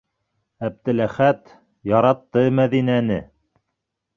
Әптеләхәт 0.69 1.53
яратты 1.91 2.47
Мәҙинәне! 2.61 3.19